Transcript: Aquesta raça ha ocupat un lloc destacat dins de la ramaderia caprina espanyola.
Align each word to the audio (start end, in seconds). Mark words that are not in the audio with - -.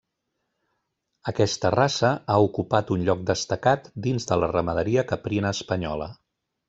Aquesta 1.31 1.71
raça 1.75 2.09
ha 2.33 2.37
ocupat 2.47 2.91
un 2.95 3.03
lloc 3.09 3.21
destacat 3.31 3.91
dins 4.07 4.27
de 4.33 4.39
la 4.45 4.51
ramaderia 4.55 5.05
caprina 5.13 5.53
espanyola. 5.59 6.09